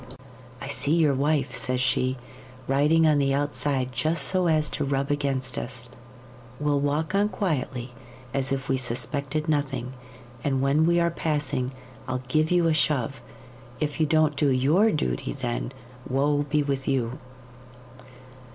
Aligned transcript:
"I 0.59 0.67
see 0.67 0.95
your 0.95 1.13
wife," 1.13 1.53
says 1.53 1.79
she, 1.79 2.17
"riding 2.67 3.05
on 3.05 3.19
the 3.19 3.35
outside 3.35 3.91
just 3.91 4.23
so 4.27 4.47
as 4.47 4.67
to 4.71 4.83
rub 4.83 5.11
against 5.11 5.59
us. 5.59 5.89
We'll 6.59 6.79
walk 6.79 7.13
on 7.13 7.29
quietly, 7.29 7.93
as 8.33 8.51
if 8.51 8.67
we 8.67 8.77
suspected 8.77 9.47
nothing, 9.47 9.93
and 10.43 10.59
when 10.59 10.87
we 10.87 10.99
are 10.99 11.11
passing 11.11 11.71
I'll 12.07 12.23
give 12.29 12.49
you 12.49 12.65
a 12.65 12.73
shove. 12.73 13.21
If 13.79 13.99
you 13.99 14.07
don't 14.07 14.35
do 14.35 14.49
YOUR 14.49 14.91
duty 14.91 15.33
then, 15.33 15.71
woe 16.09 16.47
be 16.49 16.63
with 16.63 16.87
you!" 16.87 17.19